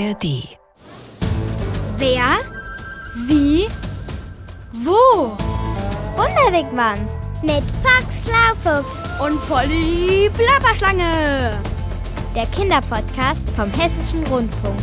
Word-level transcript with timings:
ARD. 0.00 0.48
Wer? 1.98 2.38
Wie? 3.26 3.66
Wo? 4.72 5.36
Wunderwegmann 6.16 6.98
mit 7.42 7.62
Fox 7.82 8.24
Schlaufuchs 8.24 8.98
Und 9.20 9.38
Polly 9.48 10.30
Plapperschlange. 10.32 11.58
der 12.34 12.46
Kinderpodcast 12.46 13.48
vom 13.50 13.70
Hessischen 13.72 14.24
Rundfunk. 14.28 14.78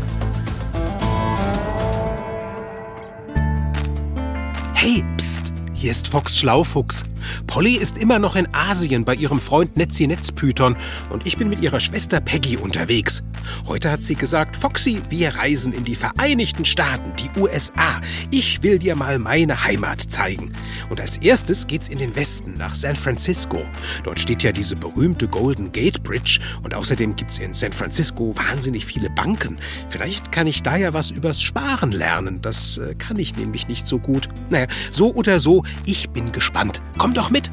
Hey, 4.74 5.04
pst, 5.18 5.52
hier 5.74 5.92
ist 5.92 6.08
Fox 6.08 6.38
Schlaufuchs. 6.38 7.04
Polly 7.48 7.76
ist 7.76 7.98
immer 7.98 8.20
noch 8.20 8.36
in 8.36 8.48
Asien 8.54 9.06
bei 9.06 9.16
ihrem 9.16 9.40
Freund 9.40 9.78
Netzi 9.78 10.08
Netzpython 10.08 10.76
und 11.10 11.26
ich 11.26 11.38
bin 11.38 11.50
mit 11.50 11.62
ihrer 11.62 11.80
Schwester 11.80 12.20
Peggy 12.20 12.58
unterwegs. 12.58 13.24
Heute 13.68 13.92
hat 13.92 14.04
sie 14.04 14.16
gesagt, 14.16 14.58
Foxy, 14.58 15.02
wir 15.10 15.36
reisen 15.36 15.74
in 15.74 15.84
die 15.84 15.96
Vereinigten 15.96 16.66
Staaten, 16.66 17.14
die 17.16 17.40
USA. 17.40 18.02
Ich 18.32 18.64
will 18.64 18.80
dir 18.80 18.96
mal 18.96 19.20
meine 19.20 19.64
Heimat 19.64 20.02
zeigen. 20.02 20.54
Und 20.90 21.02
als 21.02 21.18
erstes 21.18 21.68
geht's 21.68 21.88
in 21.88 21.98
den 21.98 22.16
Westen, 22.16 22.56
nach 22.58 22.76
San 22.76 22.96
Francisco. 22.96 23.62
Dort 24.04 24.20
steht 24.20 24.44
ja 24.44 24.52
diese 24.52 24.76
berühmte 24.76 25.28
Golden 25.28 25.72
Gate 25.72 26.04
Bridge 26.04 26.40
und 26.64 26.74
außerdem 26.74 27.16
gibt's 27.16 27.40
in 27.40 27.54
San 27.54 27.74
Francisco 27.74 28.36
wahnsinnig 28.36 28.86
viele 28.86 29.10
Banken. 29.10 29.58
Vielleicht 29.90 30.32
kann 30.32 30.48
ich 30.48 30.64
da 30.64 30.76
ja 30.76 30.94
was 30.94 31.12
übers 31.12 31.42
Sparen 31.42 31.92
lernen. 31.92 32.42
Das 32.42 32.78
äh, 32.78 32.96
kann 32.96 33.20
ich 33.20 33.36
nämlich 33.36 33.68
nicht 33.68 33.86
so 33.86 34.00
gut. 34.00 34.30
Naja, 34.50 34.68
so 34.92 35.14
oder 35.14 35.40
so, 35.40 35.64
ich 35.86 36.10
bin 36.10 36.32
gespannt. 36.32 36.82
Doch 37.18 37.32
mit. 37.32 37.50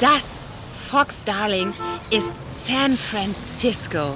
Das, 0.00 0.42
Fox 0.90 1.24
Darling, 1.24 1.72
ist 2.10 2.66
San 2.66 2.94
Francisco. 2.94 4.12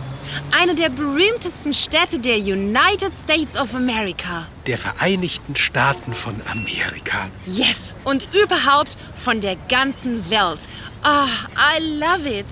Eine 0.50 0.74
der 0.74 0.90
berühmtesten 0.90 1.72
Städte 1.72 2.18
der 2.18 2.36
United 2.36 3.10
States 3.18 3.58
of 3.58 3.74
America. 3.74 4.46
Der 4.66 4.76
Vereinigten 4.76 5.56
Staaten 5.56 6.12
von 6.12 6.34
Amerika. 6.52 7.30
Yes, 7.46 7.94
und 8.04 8.28
überhaupt 8.34 8.98
von 9.14 9.40
der 9.40 9.56
ganzen 9.70 10.28
Welt. 10.28 10.68
Ah, 11.04 11.28
I 11.56 11.98
love 11.98 12.28
it. 12.28 12.44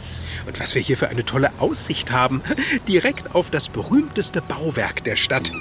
Und 0.46 0.58
was 0.60 0.74
wir 0.74 0.80
hier 0.80 0.96
für 0.96 1.08
eine 1.08 1.26
tolle 1.26 1.52
Aussicht 1.58 2.10
haben. 2.10 2.40
Direkt 2.88 3.34
auf 3.34 3.50
das 3.50 3.68
berühmteste 3.68 4.40
Bauwerk 4.40 5.04
der 5.04 5.16
Stadt. 5.16 5.52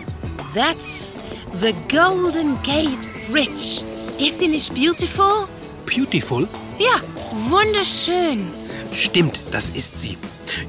That's 0.56 1.12
the 1.60 1.74
Golden 1.90 2.58
Gate 2.64 3.30
Bridge. 3.30 3.84
Ist 4.20 4.40
sie 4.40 4.48
nicht 4.48 4.74
beautiful? 4.76 5.48
Beautiful. 5.86 6.48
Ja, 6.78 7.02
wunderschön. 7.50 8.54
Stimmt, 8.94 9.44
das 9.52 9.70
ist 9.72 10.00
sie. 10.00 10.18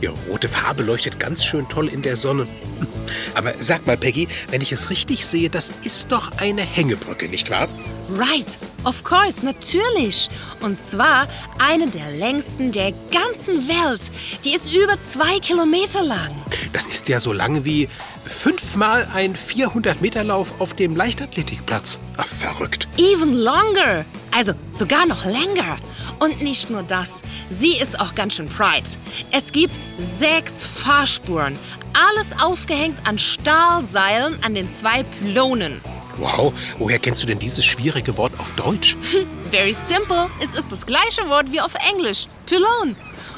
Ihre 0.01 0.15
rote 0.31 0.49
Farbe 0.49 0.83
leuchtet 0.83 1.21
ganz 1.21 1.45
schön 1.45 1.69
toll 1.69 1.89
in 1.89 2.01
der 2.01 2.17
Sonne. 2.17 2.47
Aber 3.35 3.55
sag 3.59 3.87
mal, 3.87 3.99
Peggy, 3.99 4.29
wenn 4.51 4.63
ich 4.63 4.73
es 4.73 4.89
richtig 4.89 5.27
sehe, 5.27 5.51
das 5.51 5.73
ist 5.83 6.11
doch 6.11 6.33
eine 6.39 6.63
Hängebrücke, 6.63 7.29
nicht 7.29 7.51
wahr? 7.51 7.69
Right, 8.17 8.59
of 8.85 9.03
course, 9.03 9.45
natürlich. 9.45 10.29
Und 10.61 10.81
zwar 10.81 11.27
eine 11.59 11.89
der 11.89 12.13
längsten 12.13 12.71
der 12.71 12.93
ganzen 13.11 13.67
Welt. 13.67 14.13
Die 14.45 14.55
ist 14.55 14.73
über 14.73 15.01
zwei 15.03 15.41
Kilometer 15.41 16.01
lang. 16.03 16.31
Das 16.73 16.87
ist 16.87 17.09
ja 17.09 17.19
so 17.19 17.33
lang 17.33 17.65
wie 17.65 17.89
fünfmal 18.25 19.09
ein 19.13 19.35
400-Meter-Lauf 19.35 20.61
auf 20.61 20.75
dem 20.75 20.95
Leichtathletikplatz. 20.95 21.99
Ach, 22.17 22.27
verrückt. 22.27 22.87
Even 22.99 23.35
longer. 23.35 24.05
Also 24.31 24.53
sogar 24.73 25.07
noch 25.07 25.25
länger. 25.25 25.77
Und 26.21 26.41
nicht 26.41 26.71
nur 26.71 26.85
das, 26.85 27.23
sie 27.51 27.77
ist 27.77 27.99
auch 27.99 28.15
ganz 28.15 28.35
schön 28.35 28.49
breit. 28.49 28.97
Es 29.33 29.51
gibt 29.51 29.81
sechs 29.99 30.65
Fahrspuren. 30.65 31.59
Alles 31.93 32.33
aufgehängt 32.41 32.99
an 33.09 33.19
Stahlseilen 33.19 34.39
an 34.45 34.55
den 34.55 34.73
zwei 34.73 35.03
Pylonen. 35.03 35.81
Wow, 36.19 36.53
woher 36.79 36.99
kennst 36.99 37.23
du 37.23 37.27
denn 37.27 37.39
dieses 37.39 37.65
schwierige 37.65 38.17
Wort 38.17 38.33
auf 38.39 38.55
Deutsch? 38.55 38.97
Very 39.51 39.73
simple. 39.73 40.31
Es 40.41 40.55
ist 40.55 40.73
das 40.73 40.87
gleiche 40.87 41.29
Wort 41.29 41.51
wie 41.53 41.61
auf 41.61 41.75
Englisch. 41.91 42.27
Pylon. 42.47 42.97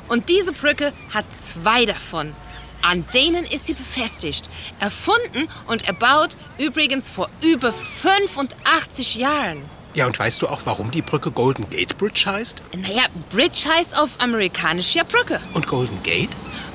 Und 0.09 0.29
diese 0.29 0.53
Brücke 0.53 0.93
hat 1.13 1.25
zwei 1.37 1.85
davon. 1.85 2.35
An 2.83 3.05
denen 3.13 3.45
ist 3.45 3.67
sie 3.67 3.73
befestigt. 3.73 4.49
Erfunden 4.79 5.49
und 5.67 5.89
erbaut 5.89 6.37
übrigens 6.59 7.09
vor 7.09 7.29
über 7.43 7.73
85 7.73 9.17
Jahren. 9.17 9.63
Ja, 9.95 10.07
und 10.07 10.19
weißt 10.19 10.43
du 10.43 10.49
auch, 10.49 10.61
warum 10.67 10.91
die 10.91 11.01
Brücke 11.01 11.31
Golden 11.31 11.71
Gate 11.71 11.97
Bridge 11.97 12.25
heißt? 12.27 12.61
Naja, 12.77 13.05
Bridge 13.31 13.65
heißt 13.67 13.97
auf 13.97 14.11
amerikanisch 14.19 14.95
ja 14.95 15.05
Brücke. 15.05 15.41
Und 15.55 15.67
Golden 15.67 16.03
Gate? 16.03 16.29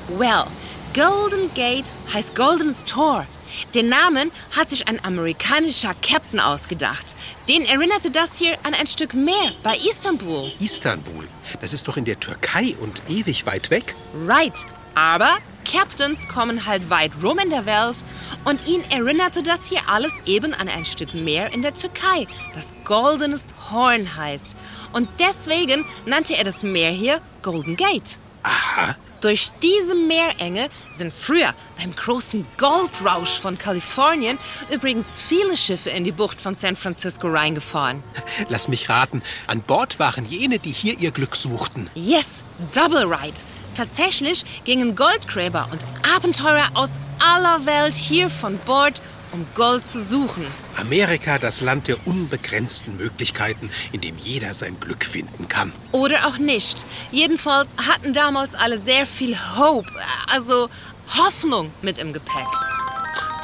Well, 0.08 0.46
Golden 0.92 1.54
Gate 1.54 1.92
heißt 2.12 2.34
Goldenes 2.34 2.84
Tor. 2.84 3.26
Den 3.74 3.88
Namen 3.88 4.30
hat 4.56 4.70
sich 4.70 4.88
ein 4.88 5.04
amerikanischer 5.04 5.94
Captain 6.02 6.40
ausgedacht. 6.40 7.14
Den 7.48 7.64
erinnerte 7.64 8.10
das 8.10 8.38
hier 8.38 8.56
an 8.62 8.74
ein 8.74 8.86
Stück 8.86 9.14
Meer 9.14 9.52
bei 9.62 9.76
Istanbul. 9.76 10.52
Istanbul. 10.60 11.28
Das 11.60 11.72
ist 11.72 11.88
doch 11.88 11.96
in 11.96 12.04
der 12.04 12.20
Türkei 12.20 12.74
und 12.80 13.02
ewig 13.08 13.46
weit 13.46 13.70
weg. 13.70 13.94
Right. 14.26 14.54
Aber 14.94 15.38
Captains 15.64 16.28
kommen 16.28 16.66
halt 16.66 16.90
weit 16.90 17.12
rum 17.22 17.38
in 17.38 17.50
der 17.50 17.66
Welt 17.66 18.04
und 18.44 18.66
ihn 18.68 18.82
erinnerte 18.90 19.42
das 19.42 19.66
hier 19.66 19.80
alles 19.88 20.12
eben 20.26 20.54
an 20.54 20.68
ein 20.68 20.84
Stück 20.84 21.14
Meer 21.14 21.52
in 21.52 21.62
der 21.62 21.74
Türkei, 21.74 22.26
das 22.54 22.74
Goldenes 22.84 23.54
Horn 23.70 24.16
heißt. 24.16 24.56
Und 24.92 25.08
deswegen 25.18 25.84
nannte 26.04 26.36
er 26.36 26.44
das 26.44 26.62
Meer 26.62 26.90
hier 26.90 27.20
Golden 27.42 27.76
Gate. 27.76 28.18
Aha. 28.42 28.96
Durch 29.20 29.50
diese 29.62 29.94
Meerenge 29.94 30.68
sind 30.90 31.14
früher 31.14 31.54
beim 31.78 31.94
großen 31.94 32.44
Goldrausch 32.58 33.38
von 33.38 33.56
Kalifornien 33.56 34.36
übrigens 34.70 35.22
viele 35.22 35.56
Schiffe 35.56 35.90
in 35.90 36.02
die 36.02 36.10
Bucht 36.10 36.40
von 36.40 36.56
San 36.56 36.74
Francisco 36.74 37.28
reingefahren. 37.28 38.02
Lass 38.48 38.66
mich 38.66 38.88
raten. 38.88 39.22
An 39.46 39.62
Bord 39.62 40.00
waren 40.00 40.26
jene, 40.26 40.58
die 40.58 40.72
hier 40.72 40.98
ihr 40.98 41.12
Glück 41.12 41.36
suchten. 41.36 41.88
Yes, 41.94 42.44
double 42.74 43.04
right. 43.04 43.44
Tatsächlich 43.76 44.44
gingen 44.64 44.96
Goldgräber 44.96 45.68
und 45.70 45.86
Abenteurer 46.14 46.70
aus 46.74 46.90
aller 47.20 47.64
Welt 47.64 47.94
hier 47.94 48.28
von 48.28 48.58
Bord, 48.58 49.00
um 49.32 49.46
Gold 49.54 49.84
zu 49.84 50.02
suchen. 50.02 50.46
Amerika, 50.76 51.38
das 51.38 51.60
Land 51.60 51.88
der 51.88 52.06
unbegrenzten 52.06 52.96
Möglichkeiten, 52.96 53.70
in 53.92 54.00
dem 54.00 54.16
jeder 54.18 54.54
sein 54.54 54.78
Glück 54.78 55.04
finden 55.04 55.48
kann. 55.48 55.72
Oder 55.92 56.26
auch 56.28 56.38
nicht. 56.38 56.86
Jedenfalls 57.10 57.74
hatten 57.88 58.14
damals 58.14 58.54
alle 58.54 58.78
sehr 58.78 59.06
viel 59.06 59.36
Hope, 59.56 59.90
also 60.30 60.68
Hoffnung 61.16 61.72
mit 61.82 61.98
im 61.98 62.12
Gepäck. 62.12 62.46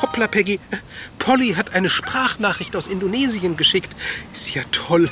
Hoppla, 0.00 0.28
Peggy. 0.28 0.60
Polly 1.18 1.54
hat 1.54 1.74
eine 1.74 1.90
Sprachnachricht 1.90 2.76
aus 2.76 2.86
Indonesien 2.86 3.56
geschickt. 3.56 3.90
Ist 4.32 4.54
ja 4.54 4.62
toll. 4.70 5.10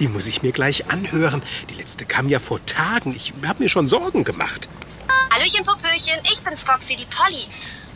Die 0.00 0.08
muss 0.08 0.26
ich 0.26 0.42
mir 0.42 0.50
gleich 0.50 0.90
anhören. 0.90 1.40
Die 1.70 1.74
letzte 1.74 2.04
kam 2.04 2.28
ja 2.28 2.40
vor 2.40 2.64
Tagen. 2.66 3.14
Ich 3.14 3.32
habe 3.46 3.62
mir 3.62 3.68
schon 3.68 3.86
Sorgen 3.86 4.24
gemacht. 4.24 4.68
Hallöchen, 5.32 5.64
Popöchen, 5.64 6.20
ich 6.32 6.42
bin's 6.42 6.62
Foxy, 6.62 6.96
die 6.96 7.06
Polly. 7.06 7.46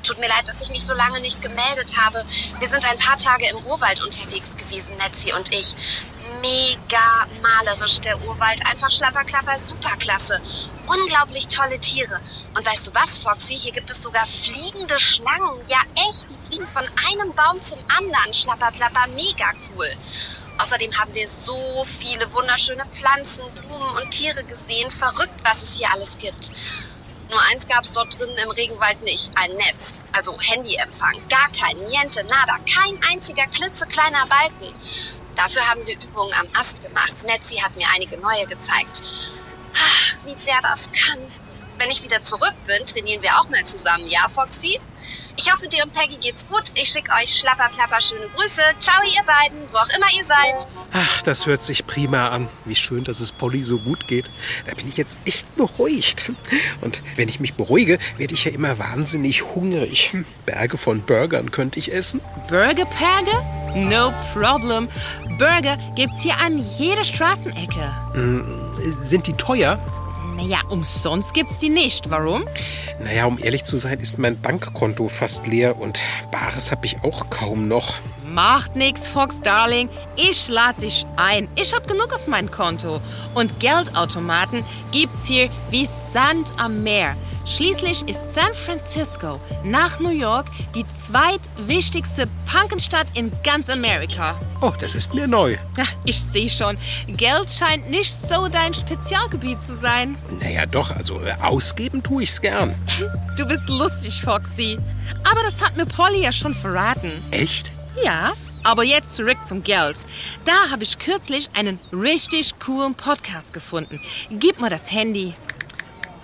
Tut 0.02 0.18
mir 0.18 0.28
leid, 0.28 0.48
dass 0.48 0.60
ich 0.60 0.70
mich 0.70 0.84
so 0.84 0.94
lange 0.94 1.20
nicht 1.20 1.42
gemeldet 1.42 1.96
habe. 1.96 2.24
Wir 2.58 2.68
sind 2.68 2.84
ein 2.84 2.98
paar 2.98 3.18
Tage 3.18 3.48
im 3.48 3.58
Urwald 3.58 4.02
unterwegs 4.02 4.48
gewesen, 4.56 4.96
Netzi 4.96 5.32
und 5.32 5.52
ich. 5.52 5.74
Mega 6.40 7.26
malerisch 7.42 8.00
der 8.00 8.20
Urwald, 8.22 8.64
einfach 8.66 8.90
schlapperklapper, 8.90 9.58
superklasse. 9.60 10.40
Unglaublich 10.86 11.48
tolle 11.48 11.80
Tiere. 11.80 12.20
Und 12.54 12.64
weißt 12.64 12.86
du 12.86 12.94
was, 12.94 13.18
Foxy? 13.18 13.58
Hier 13.58 13.72
gibt 13.72 13.90
es 13.90 14.02
sogar 14.02 14.26
fliegende 14.26 14.98
Schlangen. 15.00 15.64
Ja, 15.66 15.80
echt, 16.08 16.30
die 16.30 16.46
fliegen 16.46 16.66
von 16.68 16.84
einem 17.10 17.34
Baum 17.34 17.60
zum 17.64 17.78
anderen. 17.88 18.32
Schlapperplapper, 18.32 19.08
mega 19.08 19.52
cool. 19.70 19.88
Außerdem 20.58 20.96
haben 20.98 21.14
wir 21.14 21.28
so 21.28 21.86
viele 21.98 22.32
wunderschöne 22.32 22.84
Pflanzen, 22.86 23.42
Blumen 23.54 23.96
und 23.96 24.10
Tiere 24.10 24.44
gesehen. 24.44 24.90
Verrückt, 24.90 25.38
was 25.44 25.62
es 25.62 25.74
hier 25.74 25.90
alles 25.92 26.16
gibt. 26.18 26.50
Nur 27.30 27.40
eins 27.50 27.66
gab 27.66 27.84
es 27.84 27.92
dort 27.92 28.18
drinnen 28.18 28.36
im 28.38 28.50
Regenwald 28.50 29.02
nicht. 29.02 29.30
Ein 29.34 29.52
Netz. 29.56 29.96
Also 30.12 30.36
Handyempfang. 30.40 31.14
Gar 31.28 31.48
kein. 31.52 31.76
Niente, 31.88 32.24
nada. 32.24 32.58
Kein 32.72 32.98
einziger 33.10 33.46
klitzekleiner 33.46 34.26
Balken. 34.26 34.74
Dafür 35.36 35.68
haben 35.68 35.86
wir 35.86 35.94
Übungen 36.00 36.34
am 36.34 36.48
Ast 36.58 36.82
gemacht. 36.82 37.14
Netzi 37.24 37.56
hat 37.56 37.76
mir 37.76 37.86
einige 37.94 38.18
neue 38.18 38.46
gezeigt. 38.46 39.02
Ach, 39.74 40.16
wie 40.24 40.34
der 40.46 40.60
das 40.62 40.88
kann. 40.92 41.30
Wenn 41.78 41.90
ich 41.90 42.02
wieder 42.02 42.20
zurück 42.22 42.54
bin, 42.66 42.84
trainieren 42.86 43.22
wir 43.22 43.30
auch 43.38 43.48
mal 43.48 43.64
zusammen. 43.64 44.08
Ja, 44.08 44.28
Foxy? 44.28 44.80
Ich 45.36 45.52
hoffe, 45.52 45.68
dir 45.68 45.84
und 45.84 45.92
Peggy 45.92 46.16
geht's 46.16 46.44
gut. 46.50 46.64
Ich 46.74 46.88
schicke 46.88 47.12
euch 47.12 47.32
schlapperplapper 47.32 48.00
schöne 48.00 48.26
Grüße. 48.34 48.60
Ciao, 48.80 49.00
ihr 49.04 49.22
beiden, 49.22 49.60
wo 49.72 49.76
auch 49.76 49.88
immer 49.96 50.08
ihr 50.12 50.24
seid. 50.24 50.66
Ach, 50.92 51.22
das 51.22 51.46
hört 51.46 51.62
sich 51.62 51.86
prima 51.86 52.30
an. 52.30 52.48
Wie 52.64 52.74
schön, 52.74 53.04
dass 53.04 53.20
es 53.20 53.30
Polly 53.30 53.62
so 53.62 53.78
gut 53.78 54.08
geht. 54.08 54.28
Da 54.66 54.74
bin 54.74 54.88
ich 54.88 54.96
jetzt 54.96 55.16
echt 55.24 55.54
beruhigt. 55.54 56.32
Und 56.80 57.02
wenn 57.14 57.28
ich 57.28 57.38
mich 57.38 57.54
beruhige, 57.54 58.00
werde 58.16 58.34
ich 58.34 58.44
ja 58.44 58.50
immer 58.50 58.80
wahnsinnig 58.80 59.44
hungrig. 59.54 60.12
Berge 60.44 60.76
von 60.76 61.02
Burgern 61.02 61.52
könnte 61.52 61.78
ich 61.78 61.92
essen. 61.92 62.20
Burgerperge? 62.48 63.30
No 63.76 64.12
problem. 64.32 64.88
Burger 65.38 65.78
gibt's 65.94 66.20
hier 66.20 66.36
an 66.38 66.58
jeder 66.58 67.04
Straßenecke. 67.04 67.94
Sind 69.04 69.28
die 69.28 69.34
teuer? 69.34 69.78
Naja, 70.38 70.60
umsonst 70.68 71.34
gibt's 71.34 71.58
die 71.58 71.68
nicht. 71.68 72.10
Warum? 72.10 72.44
Naja, 73.02 73.24
um 73.24 73.40
ehrlich 73.42 73.64
zu 73.64 73.76
sein, 73.76 73.98
ist 73.98 74.18
mein 74.18 74.40
Bankkonto 74.40 75.08
fast 75.08 75.48
leer 75.48 75.80
und 75.80 75.98
Bares 76.30 76.70
habe 76.70 76.86
ich 76.86 77.02
auch 77.02 77.28
kaum 77.28 77.66
noch. 77.66 77.98
Macht 78.34 78.76
nix, 78.76 79.08
Fox 79.08 79.40
Darling. 79.40 79.88
Ich 80.16 80.48
lade 80.48 80.82
dich 80.82 81.06
ein. 81.16 81.48
Ich 81.56 81.74
hab 81.74 81.88
genug 81.88 82.14
auf 82.14 82.26
mein 82.26 82.50
Konto. 82.50 83.00
Und 83.34 83.58
Geldautomaten 83.60 84.64
gibt's 84.92 85.26
hier 85.26 85.50
wie 85.70 85.86
Sand 85.86 86.52
am 86.58 86.82
Meer. 86.82 87.16
Schließlich 87.46 88.06
ist 88.06 88.34
San 88.34 88.52
Francisco 88.52 89.40
nach 89.64 90.00
New 90.00 90.10
York 90.10 90.48
die 90.74 90.86
zweitwichtigste 90.86 92.28
Punkenstadt 92.44 93.06
in 93.14 93.32
ganz 93.42 93.70
Amerika. 93.70 94.38
Oh, 94.60 94.72
das 94.78 94.94
ist 94.94 95.14
mir 95.14 95.26
neu. 95.26 95.56
Ja, 95.78 95.84
ich 96.04 96.20
sehe 96.20 96.50
schon. 96.50 96.76
Geld 97.06 97.50
scheint 97.50 97.88
nicht 97.88 98.12
so 98.12 98.48
dein 98.48 98.74
Spezialgebiet 98.74 99.62
zu 99.62 99.74
sein. 99.74 100.18
Naja, 100.40 100.66
doch, 100.66 100.94
also 100.94 101.20
äh, 101.22 101.32
ausgeben 101.40 102.02
tue 102.02 102.24
ich's 102.24 102.38
gern. 102.42 102.74
Du 103.38 103.46
bist 103.46 103.66
lustig, 103.70 104.20
Foxy. 104.20 104.78
Aber 105.24 105.42
das 105.42 105.62
hat 105.62 105.76
mir 105.78 105.86
Polly 105.86 106.22
ja 106.24 106.32
schon 106.32 106.54
verraten. 106.54 107.10
Echt? 107.30 107.70
Ja, 108.04 108.32
aber 108.64 108.84
jetzt 108.84 109.14
zurück 109.16 109.38
zum 109.46 109.62
Geld. 109.62 109.98
Da 110.44 110.70
habe 110.70 110.82
ich 110.82 110.98
kürzlich 110.98 111.48
einen 111.56 111.78
richtig 111.92 112.58
coolen 112.58 112.94
Podcast 112.94 113.52
gefunden. 113.52 114.00
Gib 114.30 114.60
mir 114.60 114.70
das 114.70 114.90
Handy. 114.90 115.34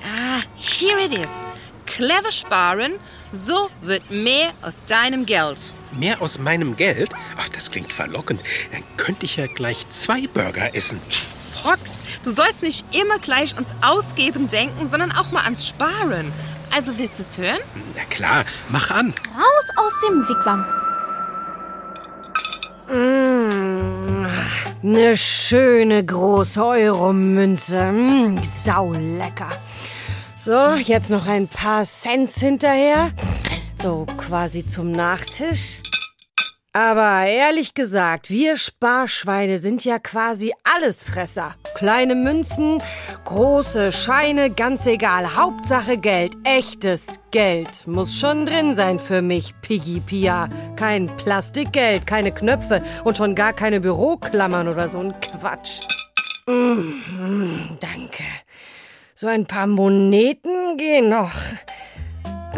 Ah, 0.03 0.43
here 0.57 1.01
it 1.01 1.13
is. 1.13 1.47
Clever 1.87 2.33
sparen, 2.33 2.95
so 3.31 3.71
wird 3.83 4.11
mehr 4.11 4.53
aus 4.63 4.85
deinem 4.85 5.27
Geld. 5.27 5.73
Mehr 5.93 6.21
aus 6.23 6.39
meinem 6.39 6.77
Geld? 6.77 7.11
Ach, 7.39 7.49
das 7.51 7.71
klingt 7.71 7.93
verlockend. 7.93 8.41
Dann 8.73 8.83
könnte 8.97 9.27
ich 9.27 9.37
ja 9.37 9.47
gleich 9.47 9.89
zwei 9.91 10.27
Burger 10.27 10.75
essen. 10.75 11.01
Fox, 11.63 12.01
du 12.25 12.33
sollst 12.33 12.63
nicht 12.63 12.85
immer 12.95 13.19
gleich 13.19 13.55
ans 13.55 13.71
Ausgeben 13.83 14.49
denken, 14.49 14.87
sondern 14.87 15.13
auch 15.13 15.31
mal 15.31 15.45
ans 15.45 15.67
Sparen. 15.67 16.33
Also 16.75 16.99
willst 16.99 17.19
du 17.19 17.23
es 17.23 17.39
hören? 17.39 17.61
Na 17.95 18.05
klar, 18.05 18.45
mach 18.71 18.91
an. 18.91 19.15
Raus 19.35 19.87
aus 19.87 19.93
dem 20.09 20.29
Wigwam. 20.29 20.67
Eine 24.85 25.17
schöne 25.17 26.05
große 26.05 26.63
Euromünze. 26.63 27.91
Mm, 27.91 28.37
saulecker. 28.43 29.49
So, 30.39 30.75
jetzt 30.75 31.09
noch 31.09 31.27
ein 31.27 31.49
paar 31.49 31.85
Cents 31.85 32.39
hinterher. 32.41 33.11
So 33.81 34.05
quasi 34.19 34.67
zum 34.67 34.93
Nachtisch. 34.93 35.81
Aber 36.77 37.25
ehrlich 37.27 37.75
gesagt, 37.75 38.31
wir 38.31 38.57
Sparschweine 38.57 39.59
sind 39.59 39.85
ja 39.85 40.01
quasi 40.01 40.53
Allesfresser. 40.65 41.55
Kleine 41.77 42.17
Münzen, 42.17 42.83
große 43.23 43.93
Scheine, 43.93 44.51
ganz 44.51 44.85
egal. 44.89 45.37
Hauptsache 45.37 45.97
Geld, 45.97 46.35
echtes 46.43 47.21
Geld. 47.31 47.87
Muss 47.87 48.19
schon 48.19 48.45
drin 48.45 48.75
sein 48.75 48.99
für 48.99 49.23
mich, 49.23 49.55
Piggy 49.63 50.01
Pia. 50.01 50.49
Kein 50.75 51.07
Plastikgeld, 51.07 52.09
keine 52.09 52.33
Knöpfe 52.33 52.83
und 53.05 53.17
schon 53.17 53.37
gar 53.37 53.53
keine 53.53 53.79
Büroklammern 53.79 54.67
oder 54.67 54.89
so 54.89 54.99
ein 54.99 55.15
Quatsch. 55.21 55.87
Mm, 56.49 57.79
danke. 57.79 58.25
So 59.15 59.29
ein 59.29 59.47
paar 59.47 59.69
Moneten 59.69 60.77
gehen 60.77 61.09
noch. 61.09 61.31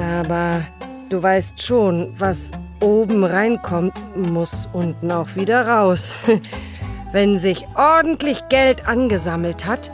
Aber 0.00 0.62
du 1.10 1.22
weißt 1.22 1.62
schon, 1.62 2.18
was 2.18 2.52
oben 2.80 3.24
reinkommt, 3.24 3.94
muss 4.30 4.68
unten 4.72 5.10
auch 5.10 5.34
wieder 5.36 5.66
raus. 5.66 6.14
Wenn 7.12 7.38
sich 7.38 7.66
ordentlich 7.76 8.48
Geld 8.48 8.88
angesammelt 8.88 9.64
hat, 9.64 9.90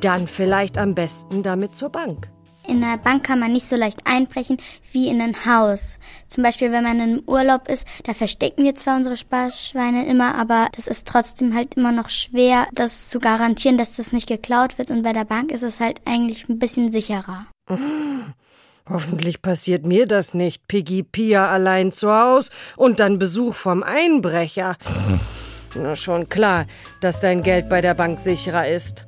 dann 0.00 0.26
vielleicht 0.26 0.78
am 0.78 0.94
besten 0.94 1.42
damit 1.42 1.74
zur 1.76 1.90
Bank. 1.90 2.28
In 2.66 2.82
einer 2.84 2.98
Bank 2.98 3.24
kann 3.24 3.40
man 3.40 3.52
nicht 3.52 3.68
so 3.68 3.74
leicht 3.74 4.06
einbrechen 4.06 4.56
wie 4.92 5.08
in 5.08 5.20
ein 5.20 5.44
Haus. 5.46 5.98
Zum 6.28 6.44
Beispiel, 6.44 6.70
wenn 6.70 6.84
man 6.84 7.00
im 7.00 7.22
Urlaub 7.26 7.68
ist, 7.68 7.86
da 8.04 8.14
verstecken 8.14 8.64
wir 8.64 8.76
zwar 8.76 8.96
unsere 8.96 9.16
Sparschweine 9.16 10.06
immer, 10.06 10.36
aber 10.36 10.68
das 10.76 10.86
ist 10.86 11.08
trotzdem 11.08 11.54
halt 11.54 11.74
immer 11.74 11.90
noch 11.90 12.08
schwer, 12.08 12.68
das 12.72 13.08
zu 13.08 13.18
garantieren, 13.18 13.78
dass 13.78 13.96
das 13.96 14.12
nicht 14.12 14.28
geklaut 14.28 14.78
wird. 14.78 14.90
Und 14.90 15.02
bei 15.02 15.12
der 15.12 15.24
Bank 15.24 15.50
ist 15.50 15.62
es 15.62 15.80
halt 15.80 16.00
eigentlich 16.04 16.48
ein 16.48 16.58
bisschen 16.58 16.92
sicherer. 16.92 17.46
Hoffentlich 18.88 19.42
passiert 19.42 19.86
mir 19.86 20.06
das 20.06 20.34
nicht, 20.34 20.66
Piggy 20.66 21.02
Pia 21.02 21.48
allein 21.48 21.92
zu 21.92 22.12
Haus 22.12 22.50
und 22.76 23.00
dann 23.00 23.18
Besuch 23.18 23.54
vom 23.54 23.82
Einbrecher. 23.82 24.76
Na 25.74 25.96
schon 25.96 26.28
klar, 26.28 26.66
dass 27.00 27.20
dein 27.20 27.42
Geld 27.42 27.68
bei 27.68 27.80
der 27.80 27.94
Bank 27.94 28.18
sicherer 28.18 28.68
ist. 28.68 29.06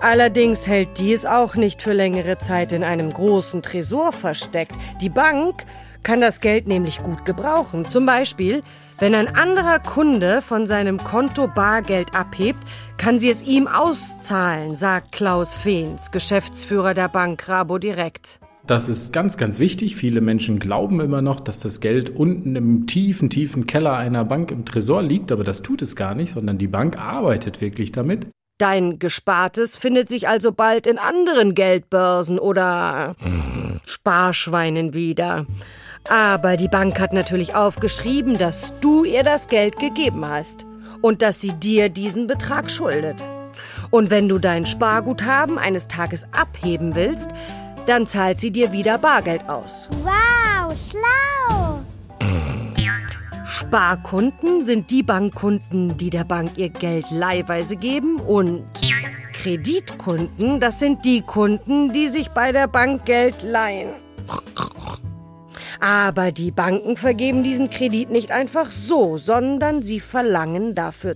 Allerdings 0.00 0.66
hält 0.66 0.98
die 0.98 1.12
es 1.12 1.26
auch 1.26 1.54
nicht 1.56 1.82
für 1.82 1.92
längere 1.92 2.38
Zeit 2.38 2.72
in 2.72 2.84
einem 2.84 3.12
großen 3.12 3.62
Tresor 3.62 4.12
versteckt. 4.12 4.76
Die 5.00 5.08
Bank 5.08 5.64
kann 6.02 6.20
das 6.20 6.40
Geld 6.40 6.68
nämlich 6.68 7.02
gut 7.02 7.24
gebrauchen. 7.24 7.88
Zum 7.88 8.06
Beispiel, 8.06 8.62
wenn 8.98 9.14
ein 9.14 9.34
anderer 9.34 9.80
Kunde 9.80 10.42
von 10.42 10.66
seinem 10.66 11.02
Konto 11.02 11.48
Bargeld 11.48 12.14
abhebt, 12.14 12.60
kann 12.98 13.18
sie 13.18 13.30
es 13.30 13.42
ihm 13.42 13.66
auszahlen, 13.66 14.76
sagt 14.76 15.12
Klaus 15.12 15.54
Fehns, 15.54 16.10
Geschäftsführer 16.10 16.94
der 16.94 17.08
Bank 17.08 17.48
Rabo 17.48 17.78
Direkt. 17.78 18.38
Das 18.66 18.88
ist 18.88 19.12
ganz, 19.12 19.36
ganz 19.36 19.58
wichtig. 19.58 19.94
Viele 19.94 20.22
Menschen 20.22 20.58
glauben 20.58 21.00
immer 21.00 21.20
noch, 21.20 21.40
dass 21.40 21.58
das 21.58 21.80
Geld 21.80 22.08
unten 22.08 22.56
im 22.56 22.86
tiefen, 22.86 23.28
tiefen 23.28 23.66
Keller 23.66 23.94
einer 23.96 24.24
Bank 24.24 24.50
im 24.50 24.64
Tresor 24.64 25.02
liegt, 25.02 25.32
aber 25.32 25.44
das 25.44 25.60
tut 25.60 25.82
es 25.82 25.96
gar 25.96 26.14
nicht, 26.14 26.32
sondern 26.32 26.56
die 26.56 26.66
Bank 26.66 26.98
arbeitet 26.98 27.60
wirklich 27.60 27.92
damit. 27.92 28.26
Dein 28.58 28.98
Gespartes 28.98 29.76
findet 29.76 30.08
sich 30.08 30.28
also 30.28 30.52
bald 30.52 30.86
in 30.86 30.96
anderen 30.96 31.54
Geldbörsen 31.54 32.38
oder 32.38 33.16
Sparschweinen 33.86 34.94
wieder. 34.94 35.44
Aber 36.08 36.56
die 36.56 36.68
Bank 36.68 37.00
hat 37.00 37.12
natürlich 37.12 37.54
aufgeschrieben, 37.54 38.38
dass 38.38 38.72
du 38.80 39.04
ihr 39.04 39.24
das 39.24 39.48
Geld 39.48 39.78
gegeben 39.78 40.24
hast 40.24 40.64
und 41.02 41.20
dass 41.20 41.40
sie 41.40 41.52
dir 41.52 41.90
diesen 41.90 42.26
Betrag 42.26 42.70
schuldet. 42.70 43.22
Und 43.90 44.10
wenn 44.10 44.28
du 44.28 44.38
dein 44.38 44.64
Sparguthaben 44.64 45.58
eines 45.58 45.86
Tages 45.88 46.26
abheben 46.32 46.94
willst, 46.94 47.30
dann 47.86 48.06
zahlt 48.06 48.40
sie 48.40 48.50
dir 48.50 48.72
wieder 48.72 48.98
Bargeld 48.98 49.48
aus. 49.48 49.88
Wow, 50.02 50.74
schlau! 50.90 51.80
Sparkunden 53.46 54.64
sind 54.64 54.90
die 54.90 55.02
Bankkunden, 55.02 55.96
die 55.96 56.10
der 56.10 56.24
Bank 56.24 56.52
ihr 56.56 56.70
Geld 56.70 57.06
leihweise 57.10 57.76
geben 57.76 58.16
und 58.16 58.64
Kreditkunden, 59.32 60.58
das 60.58 60.80
sind 60.80 61.04
die 61.04 61.22
Kunden, 61.22 61.92
die 61.92 62.08
sich 62.08 62.30
bei 62.30 62.50
der 62.50 62.66
Bank 62.66 63.04
Geld 63.04 63.42
leihen. 63.42 63.90
Aber 65.80 66.32
die 66.32 66.50
Banken 66.50 66.96
vergeben 66.96 67.42
diesen 67.42 67.68
Kredit 67.68 68.10
nicht 68.10 68.32
einfach 68.32 68.70
so, 68.70 69.18
sondern 69.18 69.82
sie 69.82 70.00
verlangen 70.00 70.74
dafür 70.74 71.14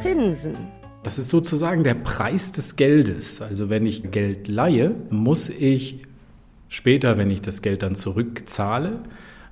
Zinsen. 0.00 0.56
Das 1.02 1.18
ist 1.18 1.28
sozusagen 1.28 1.82
der 1.82 1.94
Preis 1.94 2.52
des 2.52 2.76
Geldes. 2.76 3.42
Also 3.42 3.68
wenn 3.68 3.86
ich 3.86 4.10
Geld 4.10 4.46
leihe, 4.46 4.94
muss 5.10 5.48
ich 5.48 6.02
später, 6.68 7.18
wenn 7.18 7.30
ich 7.30 7.42
das 7.42 7.60
Geld 7.60 7.82
dann 7.82 7.96
zurückzahle, 7.96 9.00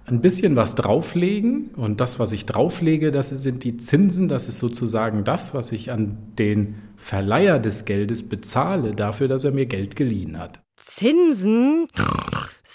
ein 0.07 0.21
bisschen 0.21 0.57
was 0.57 0.75
drauflegen. 0.77 1.71
Und 1.77 2.01
das, 2.01 2.19
was 2.19 2.33
ich 2.33 2.47
drauflege, 2.47 3.11
das 3.11 3.31
sind 3.31 3.65
die 3.65 3.77
Zinsen. 3.77 4.29
Das 4.29 4.49
ist 4.49 4.59
sozusagen 4.59 5.25
das, 5.25 5.53
was 5.53 5.73
ich 5.73 5.91
an 5.91 6.19
den 6.39 6.77
Verleiher 6.97 7.59
des 7.59 7.85
Geldes 7.85 8.29
bezahle, 8.29 8.95
dafür, 8.95 9.27
dass 9.27 9.45
er 9.45 9.53
mir 9.53 9.67
Geld 9.67 9.97
geliehen 9.97 10.39
hat. 10.39 10.61
Zinsen 10.77 11.89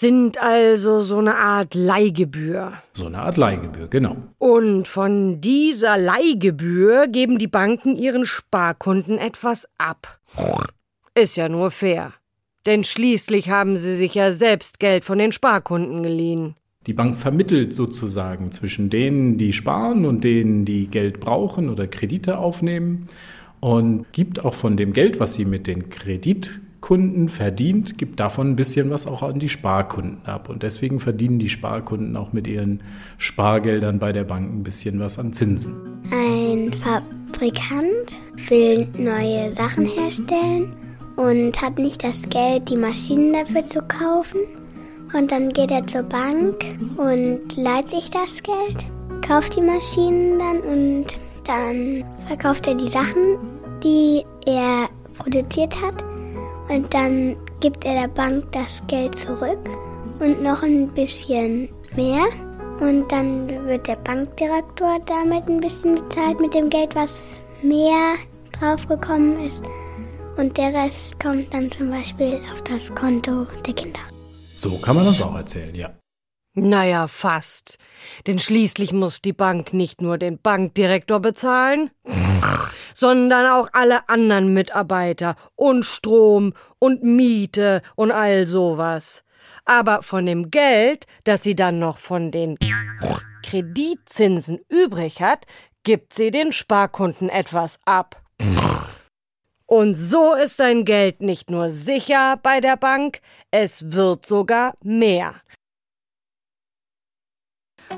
sind 0.00 0.38
also 0.38 1.00
so 1.00 1.16
eine 1.18 1.36
Art 1.36 1.74
Leihgebühr. 1.74 2.74
So 2.92 3.06
eine 3.06 3.18
Art 3.18 3.38
Leihgebühr, 3.38 3.88
genau. 3.88 4.16
Und 4.38 4.88
von 4.88 5.40
dieser 5.40 5.96
Leihgebühr 5.96 7.08
geben 7.08 7.38
die 7.38 7.46
Banken 7.46 7.96
ihren 7.96 8.26
Sparkunden 8.26 9.16
etwas 9.16 9.66
ab. 9.78 10.20
Ist 11.14 11.36
ja 11.36 11.48
nur 11.48 11.70
fair. 11.70 12.12
Denn 12.66 12.84
schließlich 12.84 13.48
haben 13.48 13.78
sie 13.78 13.96
sich 13.96 14.14
ja 14.14 14.32
selbst 14.32 14.80
Geld 14.80 15.04
von 15.04 15.18
den 15.18 15.32
Sparkunden 15.32 16.02
geliehen. 16.02 16.56
Die 16.86 16.92
Bank 16.92 17.16
vermittelt 17.16 17.72
sozusagen 17.72 18.52
zwischen 18.52 18.90
denen, 18.90 19.38
die 19.38 19.54
sparen 19.54 20.04
und 20.04 20.24
denen, 20.24 20.66
die 20.66 20.88
Geld 20.88 21.20
brauchen 21.20 21.70
oder 21.70 21.86
Kredite 21.86 22.38
aufnehmen 22.38 23.08
und 23.60 24.12
gibt 24.12 24.44
auch 24.44 24.54
von 24.54 24.76
dem 24.76 24.92
Geld, 24.92 25.20
was 25.20 25.34
sie 25.34 25.46
mit 25.46 25.66
den 25.66 25.88
Kreditkunden 26.86 27.28
verdient, 27.28 27.98
gibt 27.98 28.20
davon 28.20 28.50
ein 28.50 28.56
bisschen 28.56 28.90
was 28.90 29.08
auch 29.08 29.22
an 29.22 29.40
die 29.40 29.48
Sparkunden 29.48 30.24
ab. 30.24 30.48
Und 30.48 30.62
deswegen 30.62 31.00
verdienen 31.00 31.40
die 31.40 31.48
Sparkunden 31.48 32.16
auch 32.16 32.32
mit 32.32 32.46
ihren 32.46 32.80
Spargeldern 33.18 33.98
bei 33.98 34.12
der 34.12 34.22
Bank 34.22 34.52
ein 34.52 34.62
bisschen 34.62 35.00
was 35.00 35.18
an 35.18 35.32
Zinsen. 35.32 35.74
Ein 36.12 36.72
Fabrikant 36.74 38.20
will 38.48 38.86
neue 38.96 39.50
Sachen 39.50 39.86
herstellen 39.86 40.76
und 41.16 41.60
hat 41.60 41.76
nicht 41.78 42.04
das 42.04 42.22
Geld, 42.28 42.68
die 42.70 42.76
Maschinen 42.76 43.32
dafür 43.32 43.66
zu 43.66 43.82
kaufen. 43.82 44.40
Und 45.12 45.32
dann 45.32 45.48
geht 45.48 45.72
er 45.72 45.84
zur 45.88 46.04
Bank 46.04 46.54
und 46.96 47.40
leiht 47.56 47.88
sich 47.88 48.10
das 48.10 48.40
Geld, 48.44 48.86
kauft 49.26 49.56
die 49.56 49.62
Maschinen 49.62 50.38
dann 50.38 50.60
und 50.60 51.06
dann 51.44 52.04
verkauft 52.28 52.68
er 52.68 52.76
die 52.76 52.90
Sachen, 52.90 53.38
die 53.82 54.22
er 54.46 54.88
produziert 55.18 55.74
hat. 55.82 56.15
Und 56.68 56.92
dann 56.92 57.36
gibt 57.60 57.84
er 57.84 58.02
der 58.02 58.08
Bank 58.08 58.50
das 58.52 58.82
Geld 58.86 59.16
zurück 59.16 59.58
und 60.18 60.42
noch 60.42 60.62
ein 60.62 60.88
bisschen 60.88 61.68
mehr. 61.94 62.26
Und 62.80 63.10
dann 63.10 63.48
wird 63.66 63.86
der 63.86 63.96
Bankdirektor 63.96 64.98
damit 65.06 65.48
ein 65.48 65.60
bisschen 65.60 65.94
bezahlt 65.94 66.40
mit 66.40 66.52
dem 66.54 66.68
Geld, 66.68 66.94
was 66.94 67.40
mehr 67.62 68.14
draufgekommen 68.52 69.46
ist. 69.46 69.62
Und 70.36 70.56
der 70.58 70.74
Rest 70.74 71.18
kommt 71.18 71.52
dann 71.54 71.70
zum 71.70 71.90
Beispiel 71.90 72.40
auf 72.52 72.62
das 72.62 72.94
Konto 72.94 73.46
der 73.66 73.74
Kinder. 73.74 74.00
So 74.56 74.76
kann 74.78 74.96
man 74.96 75.06
das 75.06 75.22
auch 75.22 75.34
erzählen, 75.34 75.74
ja. 75.74 75.90
Naja, 76.58 77.06
fast. 77.06 77.76
Denn 78.26 78.38
schließlich 78.38 78.94
muss 78.94 79.20
die 79.20 79.34
Bank 79.34 79.74
nicht 79.74 80.00
nur 80.00 80.16
den 80.16 80.40
Bankdirektor 80.40 81.20
bezahlen, 81.20 81.90
sondern 82.94 83.46
auch 83.46 83.68
alle 83.74 84.08
anderen 84.08 84.54
Mitarbeiter 84.54 85.36
und 85.54 85.84
Strom 85.84 86.54
und 86.78 87.04
Miete 87.04 87.82
und 87.94 88.10
all 88.10 88.46
sowas. 88.46 89.22
Aber 89.66 90.02
von 90.02 90.24
dem 90.24 90.50
Geld, 90.50 91.06
das 91.24 91.42
sie 91.42 91.54
dann 91.54 91.78
noch 91.78 91.98
von 91.98 92.30
den 92.30 92.56
Kreditzinsen 93.42 94.58
übrig 94.70 95.20
hat, 95.20 95.44
gibt 95.84 96.14
sie 96.14 96.30
den 96.30 96.52
Sparkunden 96.52 97.28
etwas 97.28 97.80
ab. 97.84 98.22
Und 99.66 99.94
so 99.94 100.32
ist 100.32 100.60
dein 100.60 100.84
Geld 100.84 101.20
nicht 101.20 101.50
nur 101.50 101.70
sicher 101.70 102.38
bei 102.42 102.60
der 102.60 102.76
Bank, 102.76 103.20
es 103.50 103.92
wird 103.92 104.24
sogar 104.24 104.74
mehr. 104.82 105.34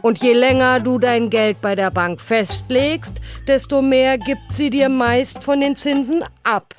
Und 0.03 0.19
je 0.23 0.33
länger 0.33 0.81
du 0.81 0.99
dein 0.99 1.31
Geld 1.31 1.61
bei 1.61 1.75
der 1.75 1.91
Bank 1.91 2.21
festlegst, 2.21 3.21
desto 3.47 3.83
mehr 3.83 4.19
gibt 4.19 4.53
sie 4.53 4.71
dir 4.71 4.89
meist 4.89 5.43
von 5.43 5.61
den 5.61 5.77
Zinsen 5.77 6.23
ab. 6.45 6.75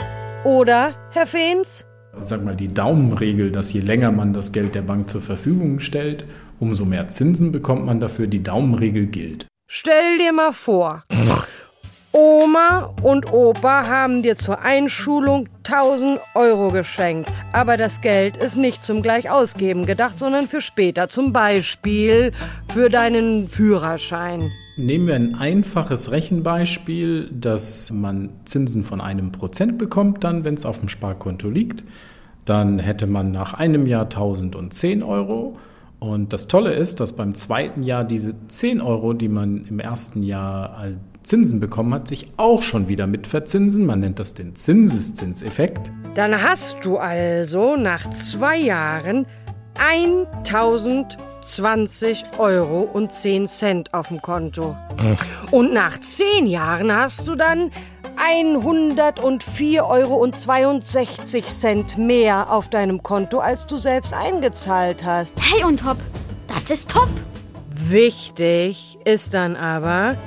Oder, 0.45 0.95
Herr 1.11 1.27
Fehns? 1.27 1.85
Sag 2.19 2.43
mal, 2.43 2.55
die 2.55 2.73
Daumenregel, 2.73 3.51
dass 3.51 3.73
je 3.73 3.81
länger 3.81 4.11
man 4.11 4.33
das 4.33 4.51
Geld 4.51 4.75
der 4.75 4.81
Bank 4.81 5.09
zur 5.09 5.21
Verfügung 5.21 5.79
stellt, 5.79 6.25
umso 6.59 6.85
mehr 6.85 7.07
Zinsen 7.09 7.51
bekommt 7.51 7.85
man 7.85 7.99
dafür, 7.99 8.27
die 8.27 8.43
Daumenregel 8.43 9.07
gilt. 9.07 9.47
Stell 9.67 10.17
dir 10.17 10.33
mal 10.33 10.51
vor, 10.51 11.03
Oma 12.11 12.91
und 13.03 13.31
Opa 13.31 13.87
haben 13.87 14.23
dir 14.23 14.35
zur 14.35 14.61
Einschulung 14.61 15.47
1000 15.63 16.19
Euro 16.33 16.69
geschenkt. 16.69 17.31
Aber 17.53 17.77
das 17.77 18.01
Geld 18.01 18.35
ist 18.35 18.57
nicht 18.57 18.83
zum 18.83 19.03
Gleichausgeben 19.03 19.85
gedacht, 19.85 20.17
sondern 20.17 20.47
für 20.47 20.59
später. 20.59 21.07
Zum 21.09 21.33
Beispiel 21.33 22.33
für 22.67 22.89
deinen 22.89 23.47
Führerschein. 23.47 24.41
Nehmen 24.77 25.05
wir 25.05 25.15
ein 25.15 25.35
einfaches 25.35 26.09
Rechenbeispiel, 26.09 27.29
dass 27.31 27.91
man 27.91 28.29
Zinsen 28.45 28.83
von 28.83 29.01
einem 29.01 29.31
Prozent 29.31 29.77
bekommt, 29.77 30.23
dann, 30.23 30.43
wenn 30.43 30.55
es 30.55 30.65
auf 30.65 30.79
dem 30.79 30.89
Sparkonto 30.89 31.47
liegt. 31.47 31.83
Dann 32.45 32.79
hätte 32.79 33.05
man 33.05 33.31
nach 33.31 33.53
einem 33.53 33.85
Jahr 33.85 34.05
1010 34.05 35.03
Euro. 35.03 35.59
Und 35.99 36.33
das 36.33 36.47
Tolle 36.47 36.73
ist, 36.73 36.99
dass 36.99 37.13
beim 37.13 37.35
zweiten 37.35 37.83
Jahr 37.83 38.03
diese 38.03 38.33
10 38.47 38.81
Euro, 38.81 39.13
die 39.13 39.29
man 39.29 39.65
im 39.65 39.79
ersten 39.79 40.23
Jahr 40.23 40.75
als 40.77 40.95
Zinsen 41.23 41.59
bekommen 41.59 41.93
hat, 41.93 42.07
sich 42.07 42.31
auch 42.37 42.61
schon 42.61 42.87
wieder 42.87 43.05
mit 43.05 43.27
verzinsen. 43.27 43.85
Man 43.85 43.99
nennt 43.99 44.19
das 44.19 44.33
den 44.33 44.55
Zinseszinseffekt. 44.55 45.91
Dann 46.15 46.41
hast 46.41 46.85
du 46.85 46.97
also 46.97 47.75
nach 47.75 48.09
zwei 48.11 48.57
Jahren 48.57 49.27
1020 49.77 52.23
Euro 52.39 52.81
und 52.81 53.11
10 53.11 53.47
Cent 53.47 53.93
auf 53.93 54.07
dem 54.07 54.21
Konto. 54.21 54.77
Und 55.51 55.73
nach 55.73 55.99
zehn 55.99 56.47
Jahren 56.47 56.91
hast 56.91 57.27
du 57.27 57.35
dann 57.35 57.69
104 58.21 59.85
Euro 59.85 60.15
und 60.15 60.37
62 60.37 61.47
Cent 61.47 61.97
mehr 61.97 62.51
auf 62.51 62.69
deinem 62.69 63.01
Konto, 63.01 63.39
als 63.39 63.65
du 63.65 63.77
selbst 63.77 64.13
eingezahlt 64.13 65.05
hast. 65.05 65.35
Hey 65.41 65.63
und 65.63 65.85
hopp, 65.85 65.97
das 66.47 66.69
ist 66.69 66.91
top. 66.91 67.09
Wichtig 67.69 68.97
ist 69.05 69.33
dann 69.33 69.55
aber, 69.55 70.17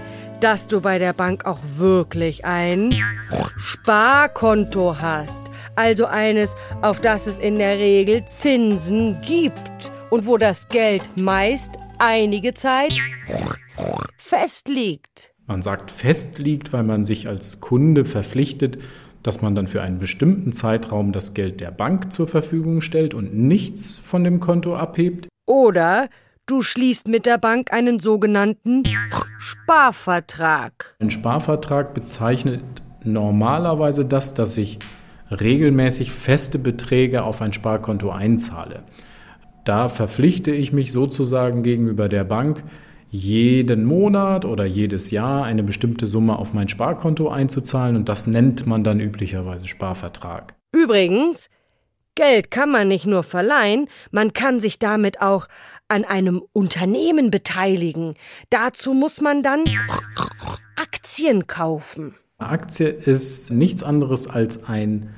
dass 0.40 0.68
du 0.68 0.80
bei 0.80 0.98
der 0.98 1.12
Bank 1.12 1.44
auch 1.44 1.58
wirklich 1.76 2.44
ein 2.44 2.94
Sparkonto 3.58 4.96
hast. 5.00 5.44
Also 5.76 6.06
eines, 6.06 6.56
auf 6.80 7.00
das 7.00 7.26
es 7.26 7.38
in 7.38 7.56
der 7.56 7.76
Regel 7.78 8.24
Zinsen 8.24 9.20
gibt 9.20 9.92
und 10.10 10.26
wo 10.26 10.38
das 10.38 10.68
Geld 10.68 11.16
meist 11.16 11.72
einige 11.98 12.54
Zeit 12.54 12.94
fest 14.16 14.68
liegt. 14.68 15.31
Man 15.46 15.62
sagt 15.62 15.90
fest 15.90 16.38
liegt, 16.38 16.72
weil 16.72 16.84
man 16.84 17.04
sich 17.04 17.28
als 17.28 17.60
Kunde 17.60 18.04
verpflichtet, 18.04 18.78
dass 19.22 19.42
man 19.42 19.54
dann 19.54 19.66
für 19.66 19.82
einen 19.82 19.98
bestimmten 19.98 20.52
Zeitraum 20.52 21.12
das 21.12 21.34
Geld 21.34 21.60
der 21.60 21.70
Bank 21.70 22.12
zur 22.12 22.28
Verfügung 22.28 22.80
stellt 22.80 23.14
und 23.14 23.34
nichts 23.34 23.98
von 23.98 24.24
dem 24.24 24.40
Konto 24.40 24.76
abhebt. 24.76 25.28
Oder 25.46 26.08
du 26.46 26.62
schließt 26.62 27.08
mit 27.08 27.26
der 27.26 27.38
Bank 27.38 27.72
einen 27.72 28.00
sogenannten 28.00 28.84
Sparvertrag. 29.38 30.96
Ein 31.00 31.10
Sparvertrag 31.10 31.94
bezeichnet 31.94 32.62
normalerweise 33.04 34.04
das, 34.04 34.34
dass 34.34 34.56
ich 34.56 34.78
regelmäßig 35.30 36.12
feste 36.12 36.58
Beträge 36.58 37.24
auf 37.24 37.42
ein 37.42 37.52
Sparkonto 37.52 38.10
einzahle. 38.10 38.84
Da 39.64 39.88
verpflichte 39.88 40.50
ich 40.50 40.72
mich 40.72 40.92
sozusagen 40.92 41.62
gegenüber 41.62 42.08
der 42.08 42.24
Bank, 42.24 42.64
jeden 43.12 43.84
Monat 43.84 44.46
oder 44.46 44.64
jedes 44.64 45.10
Jahr 45.10 45.44
eine 45.44 45.62
bestimmte 45.62 46.08
Summe 46.08 46.38
auf 46.38 46.54
mein 46.54 46.70
Sparkonto 46.70 47.28
einzuzahlen 47.28 47.94
und 47.94 48.08
das 48.08 48.26
nennt 48.26 48.66
man 48.66 48.84
dann 48.84 49.00
üblicherweise 49.00 49.68
Sparvertrag. 49.68 50.54
Übrigens, 50.74 51.50
Geld 52.14 52.50
kann 52.50 52.70
man 52.70 52.88
nicht 52.88 53.04
nur 53.04 53.22
verleihen, 53.22 53.88
man 54.12 54.32
kann 54.32 54.60
sich 54.60 54.78
damit 54.78 55.20
auch 55.20 55.48
an 55.88 56.06
einem 56.06 56.42
Unternehmen 56.52 57.30
beteiligen. 57.30 58.14
Dazu 58.48 58.94
muss 58.94 59.20
man 59.20 59.42
dann 59.42 59.64
Aktien 60.76 61.46
kaufen. 61.46 62.14
Eine 62.38 62.48
Aktie 62.48 62.88
ist 62.88 63.50
nichts 63.50 63.82
anderes 63.82 64.26
als 64.26 64.64
ein 64.64 65.10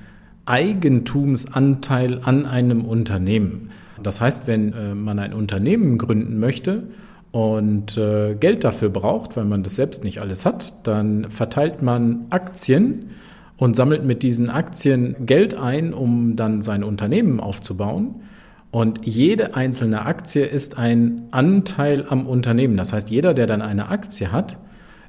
Eigentumsanteil 0.46 2.22
an 2.24 2.44
einem 2.44 2.84
Unternehmen. 2.84 3.70
Das 4.02 4.20
heißt, 4.20 4.48
wenn 4.48 4.72
äh, 4.72 4.96
man 4.96 5.20
ein 5.20 5.32
Unternehmen 5.32 5.96
gründen 5.96 6.40
möchte 6.40 6.88
und 7.34 7.98
äh, 7.98 8.36
Geld 8.36 8.62
dafür 8.62 8.90
braucht, 8.90 9.36
weil 9.36 9.44
man 9.44 9.64
das 9.64 9.74
selbst 9.74 10.04
nicht 10.04 10.20
alles 10.20 10.46
hat, 10.46 10.86
dann 10.86 11.32
verteilt 11.32 11.82
man 11.82 12.26
Aktien 12.30 13.10
und 13.56 13.74
sammelt 13.74 14.04
mit 14.04 14.22
diesen 14.22 14.48
Aktien 14.48 15.26
Geld 15.26 15.54
ein, 15.54 15.94
um 15.94 16.36
dann 16.36 16.62
sein 16.62 16.84
Unternehmen 16.84 17.40
aufzubauen. 17.40 18.22
Und 18.70 19.04
jede 19.04 19.56
einzelne 19.56 20.06
Aktie 20.06 20.44
ist 20.44 20.78
ein 20.78 21.22
Anteil 21.32 22.06
am 22.08 22.28
Unternehmen. 22.28 22.76
Das 22.76 22.92
heißt, 22.92 23.10
jeder, 23.10 23.34
der 23.34 23.48
dann 23.48 23.62
eine 23.62 23.88
Aktie 23.88 24.30
hat, 24.30 24.56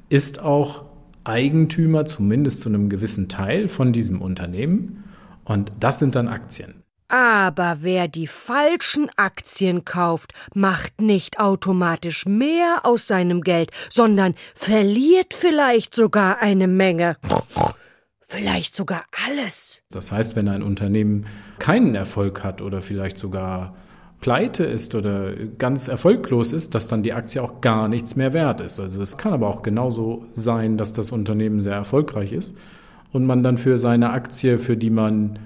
ist 0.08 0.42
auch 0.42 0.82
Eigentümer, 1.22 2.06
zumindest 2.06 2.60
zu 2.60 2.68
einem 2.68 2.88
gewissen 2.88 3.28
Teil 3.28 3.68
von 3.68 3.92
diesem 3.92 4.20
Unternehmen. 4.20 5.04
Und 5.44 5.70
das 5.78 6.00
sind 6.00 6.16
dann 6.16 6.26
Aktien. 6.26 6.85
Aber 7.08 7.78
wer 7.80 8.08
die 8.08 8.26
falschen 8.26 9.08
Aktien 9.16 9.84
kauft, 9.84 10.32
macht 10.54 11.00
nicht 11.00 11.38
automatisch 11.38 12.26
mehr 12.26 12.80
aus 12.82 13.06
seinem 13.06 13.42
Geld, 13.42 13.70
sondern 13.88 14.34
verliert 14.54 15.32
vielleicht 15.32 15.94
sogar 15.94 16.42
eine 16.42 16.66
Menge. 16.66 17.16
Vielleicht 18.20 18.74
sogar 18.74 19.04
alles. 19.24 19.82
Das 19.90 20.10
heißt, 20.10 20.34
wenn 20.34 20.48
ein 20.48 20.62
Unternehmen 20.62 21.26
keinen 21.60 21.94
Erfolg 21.94 22.42
hat 22.42 22.60
oder 22.60 22.82
vielleicht 22.82 23.18
sogar 23.18 23.76
pleite 24.20 24.64
ist 24.64 24.96
oder 24.96 25.32
ganz 25.58 25.86
erfolglos 25.86 26.50
ist, 26.50 26.74
dass 26.74 26.88
dann 26.88 27.04
die 27.04 27.12
Aktie 27.12 27.40
auch 27.40 27.60
gar 27.60 27.86
nichts 27.86 28.16
mehr 28.16 28.32
wert 28.32 28.60
ist. 28.60 28.80
Also 28.80 29.00
es 29.00 29.16
kann 29.18 29.32
aber 29.32 29.46
auch 29.46 29.62
genauso 29.62 30.26
sein, 30.32 30.76
dass 30.76 30.92
das 30.92 31.12
Unternehmen 31.12 31.60
sehr 31.60 31.74
erfolgreich 31.74 32.32
ist 32.32 32.56
und 33.12 33.26
man 33.26 33.44
dann 33.44 33.58
für 33.58 33.78
seine 33.78 34.10
Aktie, 34.10 34.58
für 34.58 34.76
die 34.76 34.90
man 34.90 35.38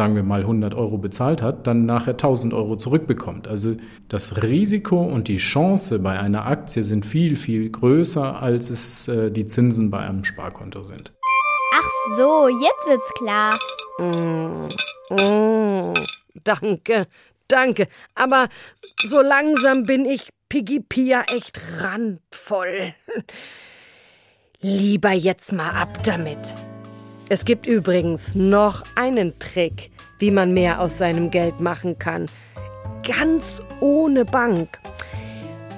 sagen 0.00 0.14
wir 0.14 0.22
mal 0.22 0.40
100 0.40 0.72
Euro 0.72 0.96
bezahlt 0.96 1.42
hat, 1.42 1.66
dann 1.66 1.84
nachher 1.84 2.12
1000 2.12 2.54
Euro 2.54 2.76
zurückbekommt. 2.76 3.46
Also 3.46 3.76
das 4.08 4.42
Risiko 4.42 5.02
und 5.02 5.28
die 5.28 5.36
Chance 5.36 5.98
bei 5.98 6.18
einer 6.18 6.46
Aktie 6.46 6.84
sind 6.84 7.04
viel, 7.04 7.36
viel 7.36 7.68
größer, 7.68 8.40
als 8.40 8.70
es 8.70 9.08
äh, 9.08 9.30
die 9.30 9.46
Zinsen 9.46 9.90
bei 9.90 9.98
einem 9.98 10.24
Sparkonto 10.24 10.84
sind. 10.84 11.12
Ach 11.74 12.16
so, 12.16 12.48
jetzt 12.48 12.88
wird's 12.88 13.12
klar. 13.12 13.52
Mm, 13.98 14.68
mm, 15.12 15.94
danke, 16.44 17.02
danke. 17.46 17.86
Aber 18.14 18.48
so 19.04 19.20
langsam 19.20 19.82
bin 19.82 20.06
ich 20.06 20.30
Piggy 20.48 20.80
Pia 20.80 21.24
echt 21.30 21.60
randvoll. 21.80 22.94
Lieber 24.62 25.12
jetzt 25.12 25.52
mal 25.52 25.72
ab 25.72 26.02
damit. 26.04 26.54
Es 27.32 27.44
gibt 27.44 27.64
übrigens 27.64 28.34
noch 28.34 28.82
einen 28.96 29.38
Trick, 29.38 29.92
wie 30.18 30.32
man 30.32 30.52
mehr 30.52 30.80
aus 30.80 30.98
seinem 30.98 31.30
Geld 31.30 31.60
machen 31.60 31.96
kann. 31.96 32.26
Ganz 33.06 33.62
ohne 33.78 34.24
Bank. 34.24 34.80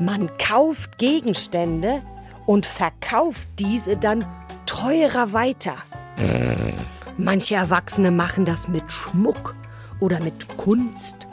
Man 0.00 0.30
kauft 0.38 0.96
Gegenstände 0.96 2.00
und 2.46 2.64
verkauft 2.64 3.50
diese 3.58 3.98
dann 3.98 4.24
teurer 4.64 5.34
weiter. 5.34 5.76
Manche 7.18 7.56
Erwachsene 7.56 8.10
machen 8.10 8.46
das 8.46 8.68
mit 8.68 8.90
Schmuck 8.90 9.54
oder 10.00 10.20
mit 10.20 10.56
Kunst. 10.56 11.26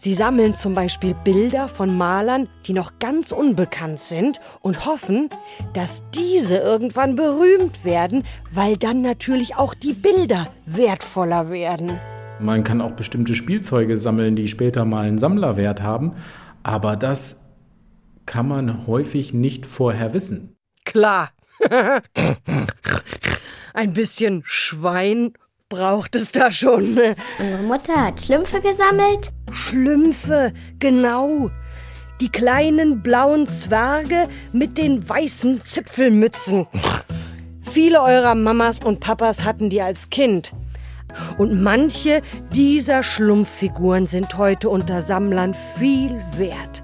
Sie 0.00 0.14
sammeln 0.14 0.54
zum 0.54 0.74
Beispiel 0.74 1.12
Bilder 1.24 1.66
von 1.66 1.96
Malern, 1.96 2.46
die 2.66 2.72
noch 2.72 3.00
ganz 3.00 3.32
unbekannt 3.32 3.98
sind 3.98 4.38
und 4.60 4.86
hoffen, 4.86 5.28
dass 5.74 6.04
diese 6.12 6.58
irgendwann 6.58 7.16
berühmt 7.16 7.84
werden, 7.84 8.24
weil 8.52 8.76
dann 8.76 9.02
natürlich 9.02 9.56
auch 9.56 9.74
die 9.74 9.94
Bilder 9.94 10.46
wertvoller 10.66 11.50
werden. 11.50 11.98
Man 12.38 12.62
kann 12.62 12.80
auch 12.80 12.92
bestimmte 12.92 13.34
Spielzeuge 13.34 13.96
sammeln, 13.96 14.36
die 14.36 14.46
später 14.46 14.84
mal 14.84 15.04
einen 15.04 15.18
Sammlerwert 15.18 15.82
haben, 15.82 16.12
aber 16.62 16.94
das 16.94 17.46
kann 18.24 18.46
man 18.46 18.86
häufig 18.86 19.34
nicht 19.34 19.66
vorher 19.66 20.14
wissen. 20.14 20.56
Klar. 20.84 21.30
Ein 23.74 23.94
bisschen 23.94 24.42
Schwein 24.44 25.32
braucht 25.68 26.14
es 26.14 26.32
da 26.32 26.50
schon. 26.50 26.98
Unsere 27.38 27.62
Mutter 27.62 28.06
hat 28.06 28.22
Schlümpfe 28.22 28.60
gesammelt. 28.60 29.30
Schlümpfe, 29.50 30.52
genau. 30.78 31.50
Die 32.20 32.30
kleinen 32.30 33.02
blauen 33.02 33.46
Zwerge 33.46 34.28
mit 34.52 34.78
den 34.78 35.06
weißen 35.06 35.60
Zipfelmützen. 35.60 36.66
Viele 37.60 38.00
eurer 38.00 38.34
Mamas 38.34 38.82
und 38.82 39.00
Papas 39.00 39.44
hatten 39.44 39.68
die 39.68 39.82
als 39.82 40.08
Kind. 40.08 40.54
Und 41.36 41.62
manche 41.62 42.22
dieser 42.52 43.02
Schlumpffiguren 43.02 44.06
sind 44.06 44.38
heute 44.38 44.70
unter 44.70 45.02
Sammlern 45.02 45.52
viel 45.52 46.18
wert. 46.36 46.82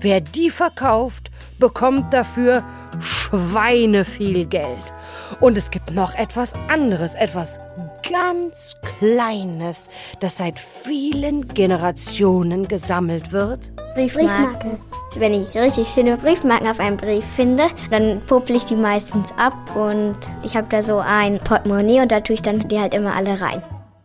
Wer 0.00 0.20
die 0.20 0.50
verkauft, 0.50 1.30
bekommt 1.58 2.12
dafür 2.12 2.62
Schweine 3.00 4.04
viel 4.04 4.44
Geld. 4.46 4.92
Und 5.40 5.58
es 5.58 5.70
gibt 5.70 5.92
noch 5.92 6.14
etwas 6.14 6.52
anderes, 6.68 7.14
etwas 7.14 7.60
ganz 8.10 8.76
Kleines, 8.98 9.88
das 10.20 10.38
seit 10.38 10.58
vielen 10.58 11.48
Generationen 11.48 12.68
gesammelt 12.68 13.32
wird. 13.32 13.72
Briefmarken. 13.94 14.78
Wenn 15.16 15.34
ich 15.34 15.56
richtig 15.56 15.88
schöne 15.88 16.16
Briefmarken 16.16 16.68
auf 16.68 16.80
einem 16.80 16.96
Brief 16.96 17.24
finde, 17.36 17.64
dann 17.90 18.20
popel 18.26 18.56
ich 18.56 18.64
die 18.64 18.76
meistens 18.76 19.32
ab 19.36 19.74
und 19.74 20.16
ich 20.44 20.56
habe 20.56 20.68
da 20.70 20.82
so 20.82 20.98
ein 20.98 21.38
Portemonnaie 21.40 22.00
und 22.00 22.12
da 22.12 22.20
tue 22.20 22.34
ich 22.34 22.42
dann 22.42 22.68
die 22.68 22.78
halt 22.78 22.94
immer 22.94 23.16
alle 23.16 23.40
rein. 23.40 23.62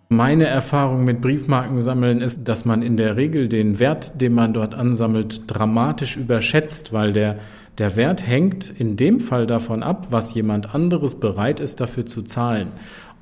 Meine 0.09 0.45
Erfahrung 0.45 1.05
mit 1.05 1.21
Briefmarkensammeln 1.21 2.21
ist, 2.21 2.47
dass 2.47 2.65
man 2.65 2.83
in 2.83 2.97
der 2.97 3.17
Regel 3.17 3.49
den 3.49 3.79
Wert, 3.79 4.21
den 4.21 4.33
man 4.33 4.53
dort 4.53 4.75
ansammelt, 4.75 5.43
dramatisch 5.47 6.17
überschätzt, 6.17 6.93
weil 6.93 7.13
der, 7.13 7.39
der 7.79 7.95
Wert 7.95 8.25
hängt 8.25 8.69
in 8.69 8.95
dem 8.95 9.19
Fall 9.19 9.47
davon 9.47 9.81
ab, 9.81 10.07
was 10.11 10.33
jemand 10.35 10.75
anderes 10.75 11.19
bereit 11.19 11.59
ist, 11.59 11.81
dafür 11.81 12.05
zu 12.05 12.21
zahlen. 12.21 12.67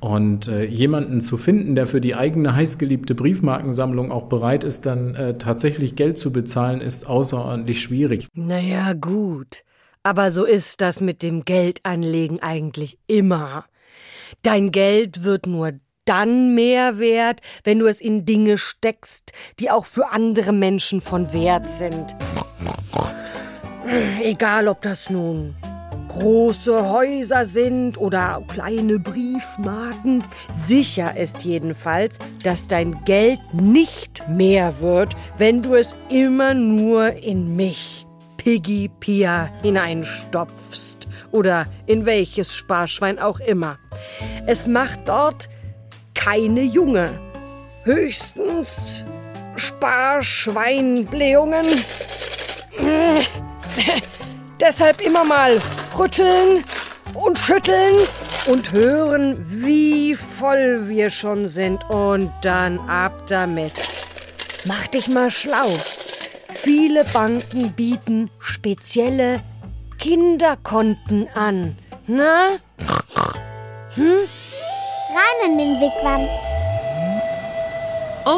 Und 0.02 0.48
äh, 0.48 0.64
jemanden 0.64 1.20
zu 1.20 1.36
finden, 1.38 1.76
der 1.76 1.86
für 1.86 2.00
die 2.00 2.16
eigene 2.16 2.56
heißgeliebte 2.56 3.14
Briefmarkensammlung 3.14 4.10
auch 4.10 4.24
bereit 4.24 4.64
ist, 4.64 4.84
dann 4.84 5.14
äh, 5.14 5.38
tatsächlich 5.38 5.94
Geld 5.94 6.18
zu 6.18 6.32
bezahlen, 6.32 6.80
ist 6.80 7.06
außerordentlich 7.06 7.80
schwierig. 7.80 8.26
Naja, 8.34 8.94
gut. 8.94 9.62
Aber 10.02 10.32
so 10.32 10.44
ist 10.44 10.80
das 10.80 11.00
mit 11.00 11.22
dem 11.22 11.42
Geldanlegen 11.42 12.42
eigentlich 12.42 12.98
immer. 13.06 13.64
Dein 14.42 14.72
Geld 14.72 15.22
wird 15.22 15.46
nur 15.46 15.74
dann 16.04 16.56
mehr 16.56 16.98
wert, 16.98 17.40
wenn 17.62 17.78
du 17.78 17.86
es 17.86 18.00
in 18.00 18.24
Dinge 18.24 18.58
steckst, 18.58 19.30
die 19.60 19.70
auch 19.70 19.86
für 19.86 20.10
andere 20.10 20.52
Menschen 20.52 21.00
von 21.00 21.32
Wert 21.32 21.70
sind. 21.70 22.16
Egal, 24.20 24.66
ob 24.66 24.82
das 24.82 25.10
nun 25.10 25.54
große 26.12 26.90
Häuser 26.90 27.44
sind 27.44 27.98
oder 27.98 28.42
kleine 28.48 28.98
Briefmarken. 28.98 30.24
Sicher 30.52 31.16
ist 31.16 31.44
jedenfalls, 31.44 32.18
dass 32.42 32.66
dein 32.68 33.04
Geld 33.04 33.40
nicht 33.52 34.26
mehr 34.28 34.80
wird, 34.80 35.14
wenn 35.38 35.62
du 35.62 35.74
es 35.74 35.96
immer 36.08 36.54
nur 36.54 37.12
in 37.22 37.54
mich, 37.56 38.06
Piggy 38.36 38.90
Pia, 39.00 39.50
hineinstopfst 39.62 41.08
oder 41.30 41.66
in 41.86 42.06
welches 42.06 42.54
Sparschwein 42.54 43.18
auch 43.18 43.40
immer. 43.40 43.78
Es 44.46 44.66
macht 44.66 45.00
dort 45.06 45.48
keine 46.14 46.62
Junge, 46.62 47.10
höchstens 47.84 49.02
Sparschweinblähungen. 49.56 51.66
Deshalb 54.60 55.00
immer 55.00 55.24
mal 55.24 55.60
rütteln 55.98 56.64
und 57.14 57.38
schütteln 57.38 57.96
und 58.46 58.72
hören, 58.72 59.36
wie 59.40 60.14
voll 60.14 60.88
wir 60.88 61.10
schon 61.10 61.48
sind. 61.48 61.88
Und 61.90 62.32
dann 62.42 62.78
ab 62.88 63.26
damit. 63.26 63.72
Mach 64.64 64.86
dich 64.88 65.08
mal 65.08 65.30
schlau. 65.30 65.68
Viele 66.52 67.04
Banken 67.04 67.72
bieten 67.72 68.30
spezielle 68.38 69.40
Kinderkonten 69.98 71.28
an. 71.34 71.76
Na? 72.06 72.58
Hm? 73.94 74.28
Rein 75.14 75.50
in 75.50 75.58
den 75.58 75.74
Wigwam. 75.80 76.28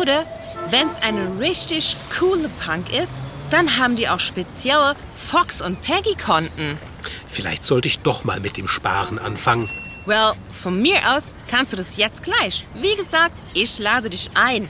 Oder 0.01 0.25
wenn's 0.71 1.01
eine 1.03 1.38
richtig 1.38 1.97
coole 2.19 2.49
Punk 2.64 2.93
ist, 2.93 3.21
dann 3.51 3.79
haben 3.79 3.97
die 3.97 4.09
auch 4.09 4.21
spezielle 4.21 4.95
Fox- 5.14 5.61
und 5.61 5.81
Peggy-Konten. 5.83 6.79
Vielleicht 7.27 7.64
sollte 7.64 7.88
ich 7.88 8.01
doch 8.01 8.25
mal 8.25 8.40
mit 8.40 8.57
dem 8.57 8.69
Sparen 8.69 9.19
anfangen. 9.19 9.69
Well, 10.07 10.33
von 10.51 10.83
mir 10.83 10.99
aus 11.14 11.31
kannst 11.51 11.73
du 11.73 11.77
das 11.77 11.97
jetzt 11.97 12.23
gleich. 12.23 12.67
Wie 12.75 12.95
gesagt, 12.95 13.33
ich 13.55 13.79
lade 13.79 14.11
dich 14.11 14.31
ein. 14.35 14.69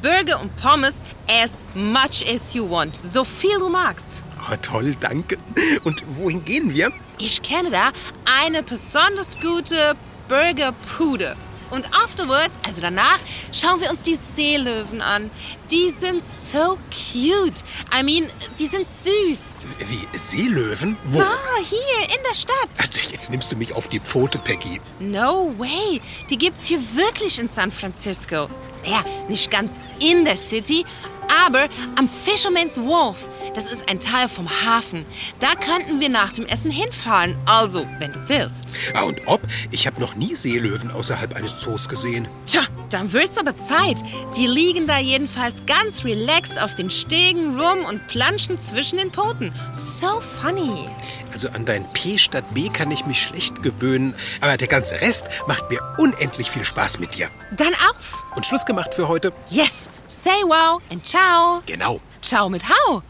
Burger 0.00 0.40
und 0.40 0.54
Pommes 0.56 1.02
as 1.28 1.64
much 1.74 2.24
as 2.32 2.54
you 2.54 2.68
want. 2.70 2.94
So 3.02 3.24
viel 3.24 3.58
du 3.58 3.68
magst. 3.68 4.22
Oh, 4.50 4.54
toll, 4.62 4.94
danke. 5.00 5.36
Und 5.84 6.04
wohin 6.16 6.44
gehen 6.44 6.72
wir? 6.72 6.92
Ich 7.18 7.42
kenne 7.42 7.70
da 7.70 7.90
eine 8.24 8.62
besonders 8.62 9.36
gute 9.40 9.96
Burgerpude. 10.28 11.36
Und 11.70 11.86
afterwards, 11.94 12.58
also 12.64 12.80
danach, 12.80 13.18
schauen 13.52 13.80
wir 13.80 13.90
uns 13.90 14.02
die 14.02 14.14
Seelöwen 14.14 15.02
an. 15.02 15.30
Die 15.70 15.90
sind 15.90 16.22
so 16.22 16.78
cute. 16.90 17.62
I 17.94 18.02
mean, 18.02 18.30
die 18.58 18.66
sind 18.66 18.86
süß. 18.86 19.66
Wie, 19.86 20.18
Seelöwen? 20.18 20.96
Wo? 21.04 21.20
Ah, 21.20 21.58
hier 21.62 22.16
in 22.16 22.22
der 22.28 22.34
Stadt. 22.34 23.10
Jetzt 23.10 23.30
nimmst 23.30 23.52
du 23.52 23.56
mich 23.56 23.74
auf 23.74 23.88
die 23.88 24.00
Pfote, 24.00 24.38
Peggy. 24.38 24.80
No 24.98 25.54
way. 25.58 26.00
Die 26.30 26.38
gibt's 26.38 26.66
hier 26.66 26.80
wirklich 26.94 27.38
in 27.38 27.48
San 27.48 27.70
Francisco. 27.70 28.48
Ja, 28.84 29.04
nicht 29.28 29.50
ganz 29.50 29.78
in 30.00 30.24
der 30.24 30.36
City, 30.36 30.84
aber 31.28 31.68
am 31.96 32.08
Fisherman's 32.08 32.78
Wharf. 32.78 33.28
Das 33.54 33.70
ist 33.70 33.88
ein 33.88 34.00
Teil 34.00 34.28
vom 34.28 34.48
Hafen. 34.48 35.04
Da 35.40 35.54
könnten 35.54 36.00
wir 36.00 36.08
nach 36.08 36.32
dem 36.32 36.46
Essen 36.46 36.70
hinfahren. 36.70 37.36
Also, 37.46 37.86
wenn 37.98 38.12
du 38.12 38.28
willst. 38.28 38.76
Ah, 38.94 39.02
und 39.02 39.20
ob? 39.26 39.40
Ich 39.70 39.86
habe 39.86 40.00
noch 40.00 40.14
nie 40.14 40.34
Seelöwen 40.34 40.90
außerhalb 40.90 41.34
eines 41.34 41.56
Zoos 41.56 41.88
gesehen. 41.88 42.28
Tja, 42.46 42.62
dann 42.90 43.12
wird's 43.12 43.38
aber 43.38 43.56
Zeit. 43.56 43.98
Die 44.36 44.46
liegen 44.46 44.86
da 44.86 44.98
jedenfalls 44.98 45.64
ganz 45.66 46.04
relaxed 46.04 46.58
auf 46.60 46.74
den 46.74 46.90
Stegen 46.90 47.58
rum 47.58 47.84
und 47.88 48.06
planschen 48.08 48.58
zwischen 48.58 48.98
den 48.98 49.10
Poten. 49.10 49.52
So 49.72 50.20
funny. 50.20 50.88
Also 51.32 51.48
an 51.50 51.64
dein 51.64 51.90
P 51.92 52.18
statt 52.18 52.44
B 52.54 52.68
kann 52.68 52.90
ich 52.90 53.06
mich 53.06 53.22
schlecht 53.22 53.62
gewöhnen, 53.62 54.14
aber 54.40 54.56
der 54.56 54.68
ganze 54.68 55.00
Rest 55.00 55.26
macht 55.46 55.70
mir 55.70 55.80
unendlich 55.98 56.50
viel 56.50 56.64
Spaß 56.64 56.98
mit 56.98 57.14
dir. 57.14 57.28
Dann 57.56 57.74
auf. 57.90 58.24
Und 58.34 58.46
Schluss 58.46 58.64
gemacht 58.64 58.94
für 58.94 59.08
heute? 59.08 59.32
Yes. 59.48 59.88
Say 60.28 60.44
wow 60.44 60.78
and 60.90 61.02
ciao. 61.02 61.62
Genau. 61.64 62.00
Ciao 62.20 62.50
mit 62.50 62.62
Hau. 62.68 63.02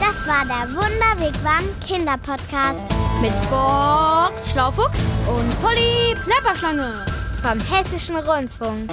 Das 0.00 0.26
war 0.26 0.44
der 0.44 0.74
Wunderwigwam 0.74 1.62
Kinderpodcast 1.86 2.80
Mit 3.20 3.30
Box 3.48 4.50
Schlaufuchs 4.50 5.02
und 5.28 5.62
Polly 5.62 6.16
Plapperschlange. 6.24 7.06
vom 7.40 7.60
Hessischen 7.60 8.16
Rundfunk. 8.16 8.90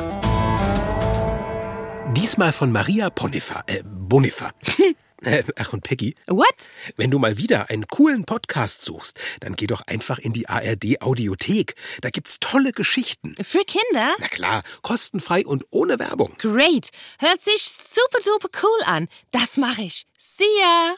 Diesmal 2.14 2.52
von 2.52 2.72
Maria 2.72 3.10
Bonifa. 3.10 3.64
Äh, 3.66 3.82
Bonifa. 3.84 4.52
Äh, 5.23 5.43
Ach 5.58 5.73
und 5.73 5.84
Peggy, 5.84 6.15
What? 6.27 6.69
wenn 6.95 7.12
du 7.12 7.19
mal 7.19 7.38
wieder 7.38 7.69
einen 7.69 7.88
coolen 7.88 8.23
Podcast 8.25 8.84
suchst, 8.84 9.19
dann 9.41 9.55
geh 9.55 9.67
doch 9.67 9.82
einfach 9.88 10.17
in 10.19 10.34
die 10.34 10.47
ARD 10.47 11.01
Audiothek. 11.01 11.75
Da 12.01 12.10
gibt's 12.10 12.39
tolle 12.39 12.71
Geschichten. 12.71 13.36
Für 13.41 13.63
Kinder? 13.65 14.13
Na 14.19 14.27
klar, 14.29 14.63
kostenfrei 14.82 15.45
und 15.45 15.65
ohne 15.71 15.99
Werbung. 15.99 16.36
Great. 16.38 16.89
Hört 17.19 17.41
sich 17.41 17.63
super 17.69 18.19
duper 18.23 18.49
cool 18.63 18.84
an. 18.86 19.08
Das 19.32 19.58
mache 19.58 19.82
ich. 19.82 20.05
See 20.17 20.43
ya. 20.62 20.95